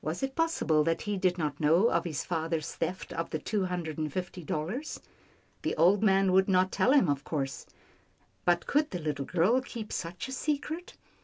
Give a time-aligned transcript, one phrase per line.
[0.03, 2.73] 'TILDA JANE RECEIVES A SHOCK 263 possible that he did not know of his father's
[2.73, 4.99] theft of the two hundred and fifty dollars?
[5.61, 7.67] The old man would not tell him of course,
[8.43, 10.95] but could the little girl keep such a "secret